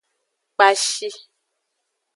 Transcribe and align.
Kpashi. 0.53 1.09